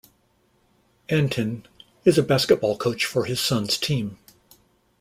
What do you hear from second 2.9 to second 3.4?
for his